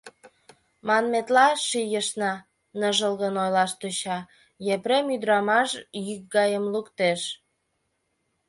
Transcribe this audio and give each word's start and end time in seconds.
—Манметла, 0.87 1.47
шийына,— 1.67 2.33
ныжылгын 2.79 3.35
ойлаш 3.43 3.71
тӧча 3.79 4.17
Епрем, 4.75 5.05
ӱдырамаш 5.15 5.69
йӱк 6.05 6.23
гайым 6.35 6.65
луктеш. 6.73 7.21